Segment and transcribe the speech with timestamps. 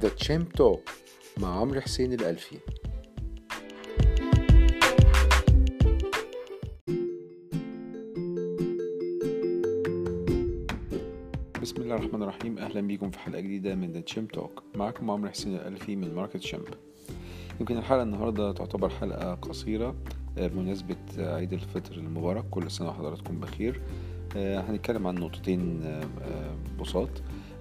[0.00, 0.90] The Champ Talk
[1.38, 2.56] مع عمرو حسين الألفي.
[11.62, 12.58] بسم الله الرحمن الرحيم.
[12.58, 16.40] أهلا بيكم في حلقة جديدة من The Champ Talk معكم عمرو حسين الألفي من Market
[16.40, 16.68] Champ
[17.60, 19.96] يمكن الحلقة النهاردة تعتبر حلقة قصيرة
[20.38, 22.44] آه، بمناسبة عيد الفطر المبارك.
[22.50, 23.80] كل سنة وحضراتكم بخير.
[24.36, 27.08] آه، هنتكلم عن نقطتين آه، بساط.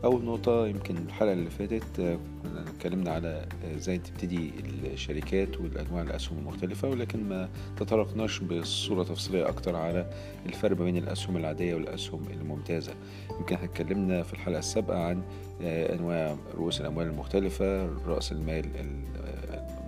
[0.03, 4.51] أول نقطة يمكن الحلقة اللي فاتت آه، كنا اتكلمنا على آه، إزاي تبتدي
[4.93, 10.09] الشركات والأنواع الأسهم المختلفة ولكن ما تطرقناش بصورة تفصيلية أكتر على
[10.45, 12.93] الفرق بين الأسهم العادية والأسهم الممتازة.
[13.39, 15.21] يمكن إحنا اتكلمنا في الحلقة السابقة عن
[15.61, 18.65] آه، أنواع رؤوس الأموال المختلفة رأس المال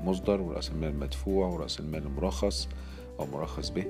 [0.02, 2.68] المصدر ورأس المال المدفوع ورأس المال المرخص
[3.20, 3.86] أو مرخص به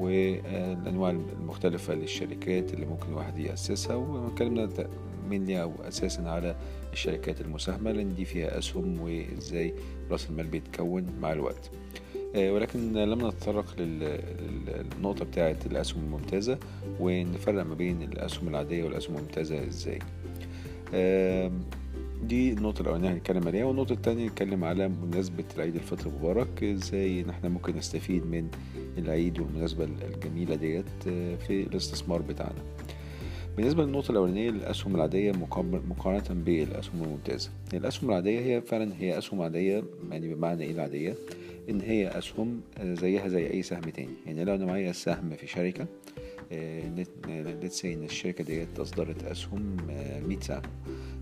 [0.00, 3.96] والأنواع المختلفة للشركات اللي ممكن الواحد يأسسها.
[3.96, 4.68] واتكلمنا
[5.30, 6.56] مني أو أساسا على
[6.92, 9.74] الشركات المساهمة لأن دي فيها أسهم وإزاي
[10.10, 11.70] رأس المال بيتكون مع الوقت.
[12.36, 16.58] آه، ولكن لم نتطرق لل- لل- للنقطة بتاعة الأسهم الممتازة
[17.00, 19.98] ونفرق ما بين الأسهم العادية والأسهم الممتازة إزاي.
[20.94, 21.52] آم،
[22.22, 27.30] دي النقطة الأولانية هنتكلم عليها والنقطة التانية نتكلم على مناسبة العيد الفطر المبارك إزاي ان
[27.30, 28.48] إحنا ممكن نستفيد من
[28.98, 32.62] العيد والمناسبة الجميلة ديت آه، في الاستثمار بتاعنا.
[33.56, 37.50] بالنسبة للنقطة الأولانية الأسهم العادية مقارنة بالأسهم الممتازة.
[37.74, 41.14] الأسهم العادية هي فعلا هي أسهم عادية يعني بمعنى إيه العادية؟
[41.70, 44.14] إن هي أسهم آه، زيها زي أي سهم تاني.
[44.26, 45.86] يعني لو أنا معايا سهم في شركة
[47.28, 50.62] let's say إن الشركة ديت أصدرت أسهم آه، 100 سهم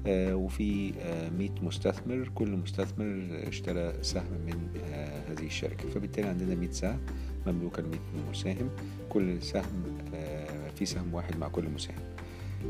[0.07, 5.89] آه، وفي آه، 100 مستثمر كل مستثمر اشترى سهم من آه، هذه الشركة.
[5.89, 6.99] فبالتالي عندنا 100 سهم
[7.47, 7.99] مملوكة ل 100
[8.31, 8.71] مساهم
[9.09, 9.83] كل سهم
[10.15, 11.97] آه، في سهم واحد مع كل مساهم.
[11.99, 12.12] آه،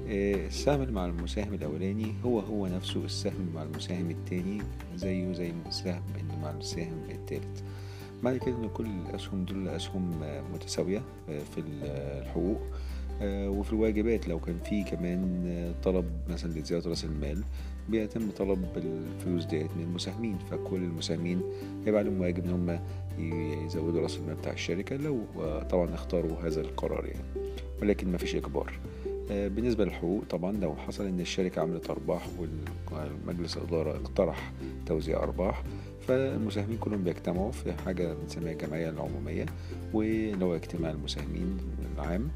[0.08, 4.58] السهم اللي مع المساهم الأولاني هو هو نفسه السهم مع المساهم التاني
[4.96, 7.62] زيه زي السهم اللي مع المساهم التالت.
[8.22, 12.60] معنى كده إن كل الأسهم دول أسهم آه، متساوية آه، في ال- آه، الحقوق
[13.22, 17.42] آه، وفي الواجبات لو كان في كمان آه، طلب مثلا لزيادة رأس المال
[17.88, 20.38] بيتم طلب الفلوس ديت من المساهمين.
[20.50, 21.42] فكل المساهمين
[21.86, 22.80] هيبقى عليهم واجب إن هم
[23.64, 27.24] يزودوا رأس المال بتاع الشركة لو آه، طبعا اختاروا هذا القرار يعني.
[27.82, 28.72] ولكن ما فيش إجبار.
[28.72, 28.91] آه،
[29.30, 32.28] بالنسبة للحقوق طبعا لو حصل إن الشركة عملت أرباح
[32.92, 34.52] والمجلس الإدارة اقترح
[34.86, 35.62] توزيع أرباح
[36.08, 39.46] فالمساهمين كلهم بيجتمعوا في حاجة بنسميها الجمعية العمومية
[40.42, 41.58] هو اجتماع المساهمين
[41.94, 42.28] العام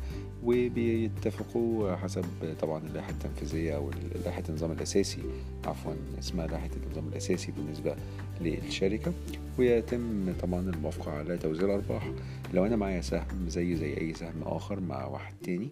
[0.44, 2.24] وبيتفقوا حسب
[2.60, 3.90] طبعا اللائحة التنفيذية أو
[4.24, 5.22] لائحة النظام الأساسي
[5.64, 7.96] عفوا اسمها لائحة النظام الأساسي بالنسبة
[8.40, 9.12] للشركة.
[9.58, 12.12] ويتم طبعا الموافقة على توزيع الأرباح.
[12.54, 15.68] لو أنا معايا سهم زي زي أي سهم آخر مع واحد تاني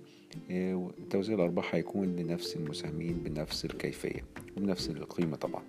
[0.50, 4.24] آه، توزيع الأرباح هيكون لنفس المساهمين بنفس الكيفية
[4.56, 5.62] وبنفس القيمة طبعا.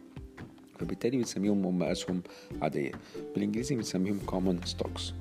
[0.79, 2.21] فبالتالي بنسميهم هم أسهم
[2.61, 2.91] عادية.
[3.33, 5.13] بالإنجليزي بنسميهم common stocks.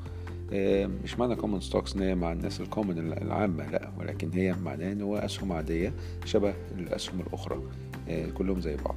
[0.52, 4.92] آه، مش معنى common stocks إن هي مع الناس الكومن العامة لا ولكن هي معناه
[4.92, 5.92] إن هو أسهم عادية
[6.24, 7.62] شبه الأسهم الأخرى
[8.08, 8.96] آه، كلهم زي بعض.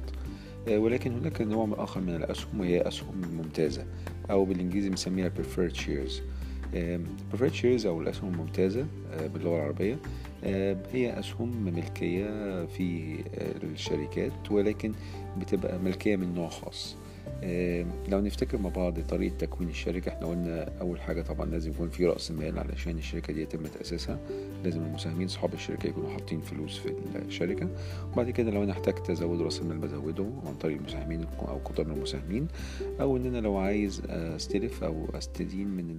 [0.76, 3.84] ولكن هناك نوع آخر من الأسهم وهي أسهم ممتازة
[4.30, 6.12] أو بالإنجليزي بنسميها preferred shares.
[6.74, 7.00] آه،
[7.32, 9.96] preferred shares أو الأسهم الممتازة آه، باللغة العربية
[10.44, 12.26] آه، هي أسهم ملكية
[12.66, 14.92] في آه، الشركات ولكن
[15.40, 16.96] بتبقى ملكية من نوع خاص.
[16.96, 17.07] آه،
[18.08, 22.06] لو نفتكر مع بعض طريقة تكوين الشركة إحنا قلنا أول حاجة طبعا لازم يكون في
[22.06, 24.18] رأس مال علشان الشركة دي يتم تأسيسها.
[24.64, 27.68] لازم المساهمين صحاب الشركة يكونوا حاطين فلوس في الشركة.
[28.12, 32.48] وبعد كده لو أنا احتجت أزود رأس المال بزوده عن طريق المساهمين أو من المساهمين.
[33.00, 35.98] أو إن أنا لو عايز أستلف أو أستدين من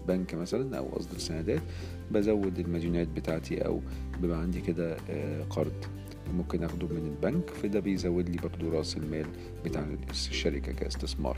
[0.00, 1.62] البنك مثلا أو أصدر سندات
[2.10, 3.80] بزود المديونات بتاعتي أو
[4.20, 5.72] بيبقى عندي كده آه، قرض.
[6.36, 9.26] ممكن اخده من البنك فده بيزود لي برضو رأس المال
[9.64, 11.36] بتاع الشركة كاستثمار.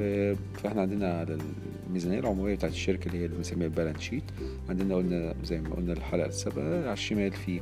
[0.00, 1.38] آه، فإحنا عندنا على
[1.88, 4.22] الميزانية العمومية بتاعت الشركة اللي هي اللي بنسميها ال balance sheet
[4.68, 7.60] عندنا قلنا زي ما قلنا الحلقة السابقة على الشمال في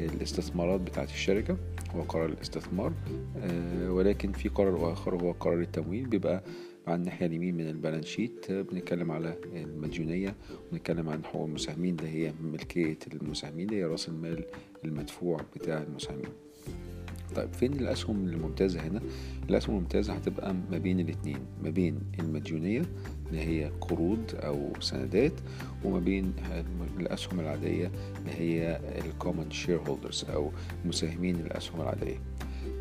[0.00, 1.56] الاستثمارات بتاعت الشركة
[1.96, 2.92] هو قرار الاستثمار.
[3.42, 6.42] آه، ولكن في قرار آخر هو قرار التمويل بيبقى
[6.86, 10.34] على الناحية اليمين من ال balance sheet بنتكلم على المديونية
[10.72, 14.44] ونتكلم عن حقوق المساهمين اللي هي ملكية المساهمين اللي هي رأس المال
[14.84, 16.28] المدفوع بتاع المساهمين
[17.36, 19.00] طيب فين الأسهم الممتازة هنا؟
[19.50, 22.82] الأسهم الممتازة هتبقى ما بين الاتنين ما بين المديونية
[23.28, 25.32] اللي هي قروض أو سندات
[25.84, 26.32] وما بين
[27.00, 30.50] الأسهم العادية اللي هي ال common shareholders أو
[30.84, 32.16] مساهمين الأسهم العادية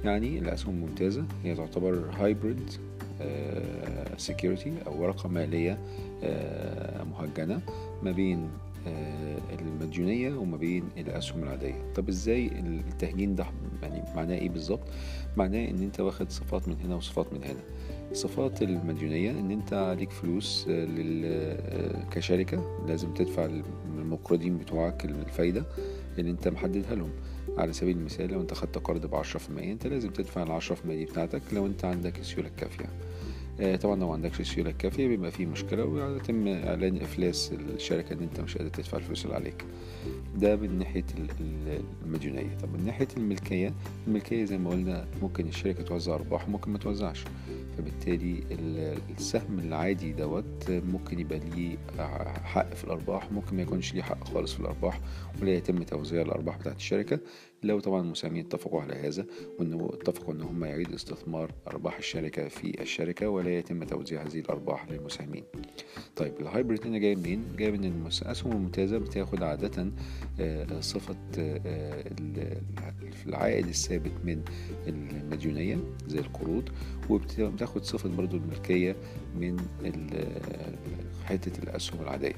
[0.03, 2.69] يعني الأسهم الممتازة هي تعتبر hybrid
[4.17, 5.77] security أو ورقة مالية
[6.23, 7.61] آه، مهجنة
[8.03, 8.49] ما بين
[9.59, 11.91] المديونية وما بين الأسهم العادية.
[11.95, 13.45] طب إزاي التهجين ده
[13.83, 14.87] يعني معناه إيه بالظبط؟
[15.37, 17.59] معناه إن أنت واخد صفات من هنا وصفات من هنا.
[18.13, 20.69] صفات المديونية إن أنت عليك فلوس
[22.11, 23.49] كشركة لازم تدفع
[23.97, 25.65] المقرضين بتوعك الفايدة
[26.17, 27.11] اللي أنت محددها لهم.
[27.57, 29.05] على سبيل المثال لو انت خدت قرض
[29.39, 30.43] في المية انت لازم تدفع
[30.75, 32.85] في المية دي بتاعتك لو انت عندك السيولة الكافية.
[33.75, 38.39] طبعا لو ما عندكش السيولة الكافية بيبقى في مشكلة ويتم إعلان إفلاس الشركة إن أنت
[38.39, 39.65] مش قادر تدفع الفلوس اللي عليك.
[40.37, 41.03] ده من ناحية
[42.05, 42.57] المديونية.
[42.61, 43.73] طب من ناحية الملكية
[44.07, 47.23] الملكية زي ما قلنا ممكن الشركة توزع أرباح وممكن ما توزعش.
[47.81, 48.43] فبالتالي
[49.17, 51.77] السهم العادي دوت ممكن يبقى ليه
[52.43, 54.99] حق في الأرباح ممكن ما يكونش ليه حق خالص في الأرباح
[55.41, 57.19] ولا يتم توزيع الأرباح بتاعت الشركة.
[57.63, 59.25] لو طبعا المساهمين اتفقوا على هذا
[59.59, 64.91] وإنه اتفقوا إن هم يعيدوا استثمار أرباح الشركة في الشركة ولا يتم توزيع هذه الأرباح
[64.91, 65.43] للمساهمين.
[66.15, 67.85] طيب الهايبريد هنا جاي منين؟ جاي من
[68.21, 69.91] الاسهم الممتازة بتاخد عادة
[70.79, 71.15] صفة
[73.27, 74.41] العائد الثابت من
[74.87, 75.77] المديونية
[76.07, 76.69] زي القروض
[77.09, 78.95] وبتاخد صفة برضو الملكية
[79.35, 79.57] من
[81.25, 82.35] حتة الأسهم العادية.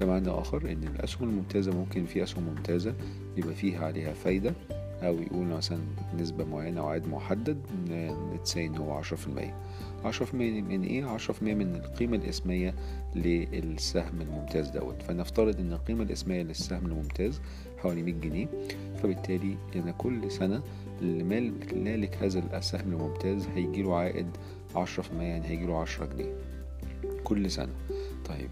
[0.00, 2.94] بمعنى آخر إن الأسهم الممتازة ممكن في أسهم ممتازة
[3.36, 4.53] يبقى فيها عليها فايدة
[5.02, 5.78] أو يقول مثلا
[6.18, 7.58] نسبة معينة أو عائد محدد
[8.34, 9.54] نتساي إن هو عشرة في المية.
[10.04, 12.74] عشرة في المية من إيه؟ عشرة في المية من القيمة الإسمية
[13.14, 15.02] للسهم الممتاز دوت.
[15.02, 17.40] فنفترض إن القيمة الإسمية للسهم الممتاز
[17.78, 18.46] حوالي مية جنيه
[19.02, 20.62] فبالتالي أنا كل سنة
[21.02, 24.26] المالك هذا السهم الممتاز هيجيله عائد
[24.76, 26.32] عشرة في المية يعني هيجيله عشرة جنيه
[27.24, 27.72] كل سنة.
[28.24, 28.50] طيب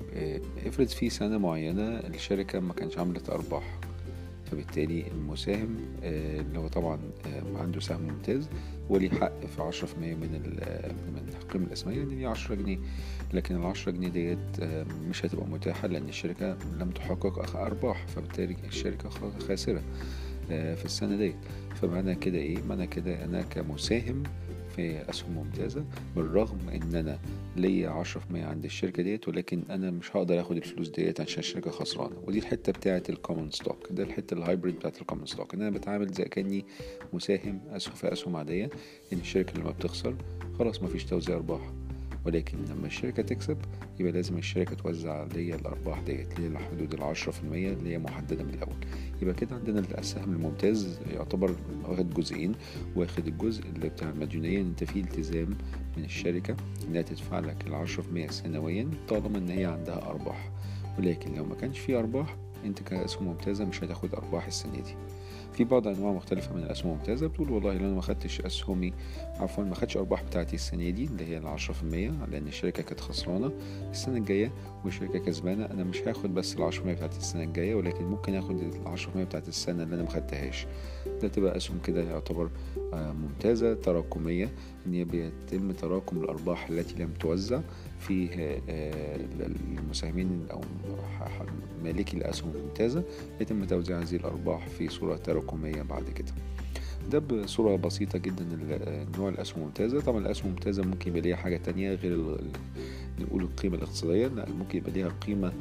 [0.67, 3.79] افرض في سنة معينة الشركة ما كانش عملت أرباح.
[4.53, 6.99] فبالتالي المساهم اللي هو طبعا
[7.57, 8.49] عنده سهم ممتاز
[8.89, 10.33] وليه حق في عشرة في المية من
[11.15, 12.79] من القيمة الأسمية دي عشرة جنيه.
[13.33, 14.61] لكن العشرة جنيه ديت
[15.09, 19.09] مش هتبقى متاحة لأن الشركة لم تحقق أرباح فبالتالي الشركة
[19.49, 19.83] خاسرة.
[20.49, 21.37] في السنة ديت.
[21.75, 24.23] فمعنى كده إيه؟ معنى كده أنا كمساهم
[24.77, 25.85] في أسهم ممتازة
[26.17, 27.19] بالرغم إن أنا
[27.57, 31.39] ليا عشرة في المية عند الشركة ديت ولكن أنا مش هقدر آخد الفلوس ديت عشان
[31.39, 32.17] الشركة خسرانة.
[32.27, 35.61] ودي الحتة بتاعة ال common stock ده الحتة ال hybrid بتاعة ال common stock إن
[35.63, 36.65] أنا بتعامل زي كأني
[37.13, 38.71] مساهم أسهم في أسهم عادية
[39.13, 40.15] إن الشركة لما بتخسر
[40.59, 41.73] خلاص مفيش توزيع أرباح.
[42.27, 43.59] ولكن لما الشركة تكسب
[44.01, 48.45] يبقى لازم الشركة توزع ليا الأرباح ديت هي حدود العشرة في المية اللي هي محددة
[48.45, 48.77] من الأول.
[49.23, 51.55] يبقى كده عندنا السهم الممتاز يعتبر
[51.89, 52.53] واخد جزئين
[52.97, 55.49] واخد الجزء اللي بتاع المديونية إن أنت فيه التزام
[55.97, 56.57] من الشركة
[56.89, 60.51] إنها تدفع لك العشرة في المية سنويا طالما إن هي عندها أرباح.
[60.99, 64.95] ولكن لو ما كانش فيه أرباح أنت كأسهم ممتازة مش هتاخد أرباح السنة دي.
[65.53, 67.27] في بعض أنواع مختلفة من الأسهم الممتازة.
[67.27, 68.93] بتقول والله لو أنا ما خدتش أسهمي
[69.41, 73.01] عفوا ما خدتش أرباح بتاعتي السنة دي اللي هي العشرة في المية لأن الشركة كانت
[73.01, 73.53] خسرانة
[73.91, 74.53] السنة الجاية
[74.85, 75.65] والشركة كسبانة.
[75.67, 79.15] أنا مش هاخد بس العشرة في المية بتاعت السنة الجاية ولكن ممكن آخد العشرة في
[79.15, 80.67] المية بتاعت السنة اللي أنا ما خدتهاش.
[81.23, 82.51] ده تبقى اسهم كده يعتبر
[82.93, 84.51] ممتازة تراكمية
[84.87, 87.61] إن هي بيتم تراكم الأرباح التي لم توزع
[88.01, 88.29] في
[89.79, 90.61] المساهمين أو
[91.85, 93.03] مالكي الأسهم الممتازة
[93.41, 96.33] يتم توزيع هذه الأرباح في صورة تراكمية بعد كده.
[97.11, 98.47] ده بصورة بسيطة جدا
[99.19, 100.01] نوع الأسهم الممتازة.
[100.01, 102.39] طبعا الأسهم الممتازة ممكن يبقى ليها حاجة تانية غير
[103.21, 105.53] نقول القيمة الاقتصادية لا ممكن يبقى ليها قيمة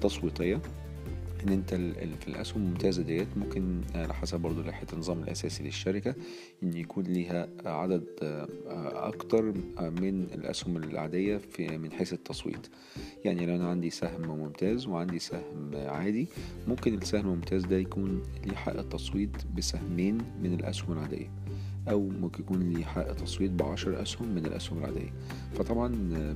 [0.00, 0.60] تصويتية.
[1.46, 1.74] إن أنت
[2.22, 6.14] في الأسهم الممتازة ديت ممكن على حسب برضو لائحه النظام الأساسي للشركة
[6.62, 8.04] إن يكون ليها عدد
[8.94, 9.42] أكتر
[10.00, 12.66] من الأسهم العادية في من حيث التصويت.
[13.24, 16.28] يعني لو أنا عندي سهم ممتاز وعندي سهم عادي
[16.68, 21.30] ممكن السهم الممتاز ده يكون ليه حق التصويت بسهمين من الأسهم العادية.
[21.90, 25.12] أو ممكن يكون لي حق تصويت بعشر أسهم من الأسهم العادية.
[25.54, 25.88] فطبعا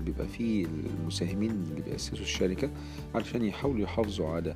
[0.04, 0.66] بيبقى في
[1.00, 2.70] المساهمين اللي بيأسسوا الشركة
[3.14, 4.54] علشان يحاولوا يحافظوا على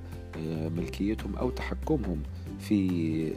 [0.76, 2.22] ملكيتهم أو تحكمهم
[2.58, 3.32] في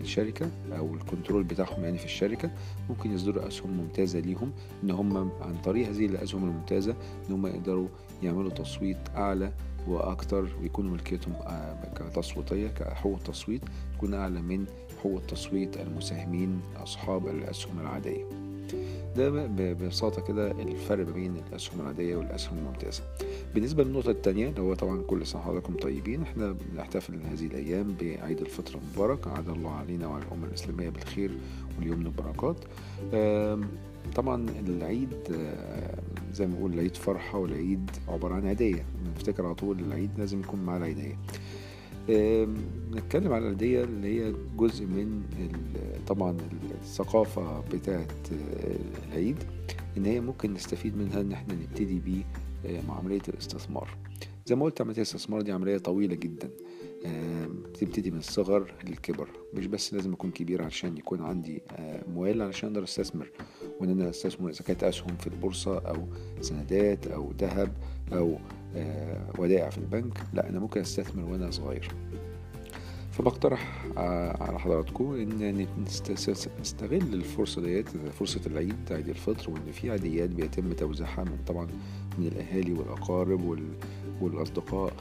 [0.00, 2.50] الشركة أو الكنترول بتاعهم يعني في الشركة.
[2.88, 4.52] ممكن يصدروا أسهم ممتازة ليهم
[4.84, 6.96] إن هم عن طريق هذه الأسهم الممتازة
[7.28, 7.88] إن هم يقدروا
[8.22, 9.52] يعملوا تصويت أعلى
[9.88, 11.34] وأكتر ويكونوا ملكيتهم
[11.96, 13.62] كتصويتية كحقوق تصويت
[13.96, 14.66] تكون أعلى من
[14.98, 18.24] حقوق تصويت المساهمين أصحاب الأسهم العادية.
[19.16, 23.02] ده ببساطة كده الفرق بين الأسهم العادية والأسهم الممتازة.
[23.54, 28.40] بالنسبة للنقطة التانية اللي هو طبعا كل سنة حضراتكم طيبين إحنا بنحتفل هذه الأيام بعيد
[28.40, 29.26] الفطر المبارك.
[29.28, 31.30] عاد الله علينا وعلى الأمة الإسلامية بالخير
[31.78, 32.56] واليمن والبركات.
[34.14, 35.08] طبعا العيد
[36.32, 38.84] زي ما بنقول العيد فرحة والعيد عبارة عن هدية
[39.16, 41.18] نفتكر على طول العيد لازم يكون معاه العيدية.
[42.90, 45.22] نتكلم على العيدية اللي هي جزء من
[46.06, 46.36] طبعا
[46.82, 48.06] الثقافة بتاعة
[49.08, 49.36] العيد
[49.96, 52.24] إن هي ممكن نستفيد منها إن إحنا نبتدي بيه
[52.88, 53.96] عملية الاستثمار.
[54.46, 56.50] زي ما قلت عملية الاستثمار دي عملية طويلة جدا.
[57.46, 59.28] بتبتدي من الصغر للكبر.
[59.54, 61.62] مش بس لازم أكون كبير عشان يكون عندي
[62.08, 63.30] اموال علشان أقدر أستثمر.
[63.80, 66.06] وإن أنا أستثمر إذا كانت أسهم في البورصة أو
[66.40, 67.72] سندات أو ذهب
[68.12, 68.38] أو
[69.38, 70.18] ودائع في البنك.
[70.34, 71.88] لا أنا ممكن أستثمر وأنا صغير.
[73.10, 73.86] فبقترح
[74.40, 75.66] على حضراتكم إن
[76.60, 81.66] نستغل الفرصة ديت فرصة العيد عيد الفطر وإن في عيديات بيتم توزيعها من طبعا
[82.18, 83.64] من الأهالي والأقارب وال
[84.20, 84.92] والأصدقاء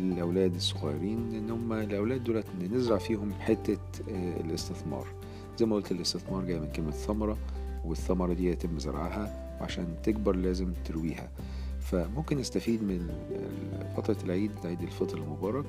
[0.00, 3.78] للأولاد الصغيرين إن هم الأولاد دول نزرع فيهم حتة
[4.40, 5.06] الاستثمار.
[5.58, 7.38] زي ما قلت الاستثمار جاي من كلمة ثمرة
[7.84, 11.28] والثمرة دي يتم زرعها وعشان تكبر لازم ترويها.
[11.90, 13.08] فممكن نستفيد من
[13.96, 15.66] فترة العيد عيد الفطر المبارك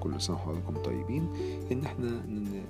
[0.00, 1.28] كل سنة وحضراتكم طيبين
[1.72, 2.26] إن إحنا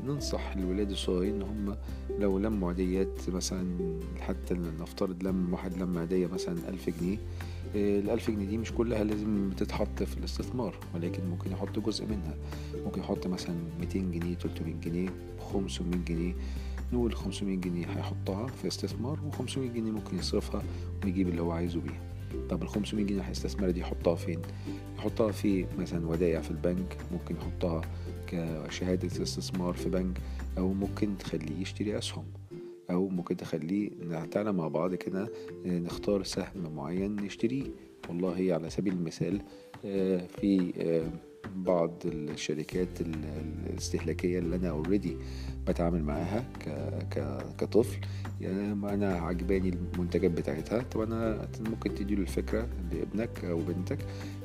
[0.06, 1.76] ننصح الولاد الصغيرين إن هم
[2.18, 3.76] لو لموا عاديات مثلا
[4.20, 7.16] حتى نفترض لم واحد لم عادية مثلا ألف جنيه
[7.74, 12.34] الألف جنيه دي مش كلها لازم تتحط في الاستثمار ولكن ممكن يحط جزء منها.
[12.84, 15.08] ممكن يحط مثلا 200 جنيه 300 جنيه
[15.52, 16.34] 500 جنيه
[16.94, 20.62] نقول 500 جنيه هيحطها في استثمار و500 جنيه ممكن يصرفها
[21.04, 22.00] ويجيب اللي هو عايزه بيها
[22.50, 24.38] طب ال 500 جنيه هيستثمر دي يحطها فين؟
[24.98, 27.80] يحطها في مثلا ودائع في البنك ممكن يحطها
[28.26, 30.18] كشهادة استثمار في بنك
[30.58, 32.24] أو ممكن تخليه يشتري أسهم
[32.90, 33.90] أو ممكن تخليه
[34.30, 35.28] تعالى مع بعض كده
[35.66, 37.66] نختار سهم معين نشتريه.
[38.08, 39.42] والله على سبيل المثال
[40.40, 40.72] في
[41.56, 45.16] بعض الشركات الاستهلاكية اللي أنا اوريدي
[45.68, 46.44] بتعامل معاها
[47.58, 47.98] كطفل.
[48.40, 50.82] يعني أنا عجباني المنتجات بتاعتها.
[50.82, 53.98] طب أنا ممكن تديله الفكرة لابنك أو بنتك؟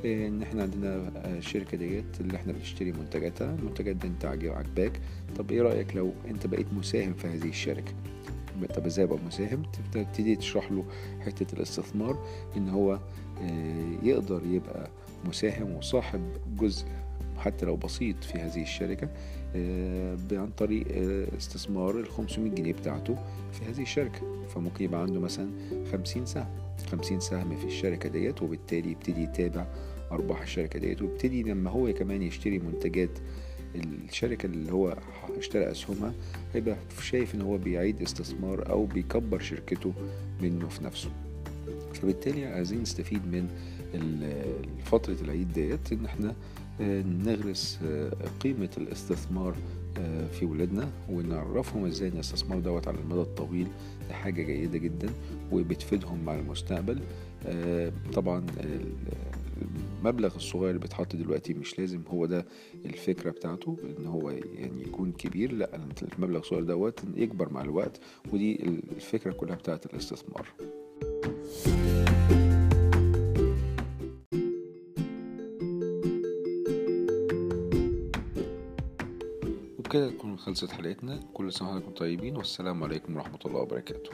[0.05, 3.55] إن إحنا عندنا الشركة ديت اللي إحنا بنشتري منتجاتها.
[3.55, 5.01] المنتجات دي أنت عجباك
[5.37, 7.93] طب إيه رأيك لو أنت بقيت مساهم في هذه الشركة؟
[8.75, 9.63] طب إزاي أبقى مساهم؟
[9.93, 10.85] تبتدي تشرح له
[11.19, 12.25] حتة الاستثمار.
[12.57, 12.99] إن هو
[14.03, 14.89] يقدر يبقى
[15.25, 16.21] مساهم وصاحب
[16.59, 16.85] جزء
[17.37, 19.09] حتى لو بسيط في هذه الشركة
[20.31, 20.85] عن طريق
[21.37, 23.15] استثمار ال 500 جنيه بتاعته
[23.51, 24.21] في هذه الشركة.
[24.55, 25.49] فممكن يبقى عنده مثلا
[25.91, 26.47] 50 سهم.
[26.91, 29.65] 50 سهم في الشركة ديت وبالتالي يبتدي يتابع
[30.11, 33.09] أرباح الشركة ديت ويبتدي لما هو كمان يشتري منتجات
[33.75, 34.97] الشركة اللي هو
[35.37, 36.13] اشترى أسهمها
[36.53, 39.93] هيبقى شايف إن هو بيعيد استثمار أو بيكبر شركته
[40.41, 41.09] منه في نفسه.
[42.01, 43.47] فبالتالي عايزين نستفيد من
[44.85, 46.35] فترة العيد ديت إن إحنا
[47.25, 47.79] نغرس
[48.39, 49.55] قيمة الاستثمار
[50.31, 53.67] في ولادنا ونعرفهم إزاي إن الاستثمار دوت على المدى الطويل
[54.09, 55.09] ده حاجة جيدة جدا
[55.51, 56.99] وبتفيدهم مع المستقبل.
[58.13, 58.45] طبعا
[59.97, 62.45] المبلغ الصغير اللي بيتحط دلوقتي مش لازم هو ده
[62.85, 65.79] الفكرة بتاعته إن هو يعني يكون كبير لأ
[66.17, 67.99] المبلغ الصغير دوت يكبر مع الوقت
[68.33, 68.63] ودي
[68.95, 70.47] الفكرة كلها بتاعت الاستثمار.
[79.89, 81.19] وبكده تكون خلصت حلقتنا.
[81.33, 82.37] كل سنة وحضراتكم طيبين.
[82.37, 84.11] والسلام عليكم ورحمة الله وبركاته.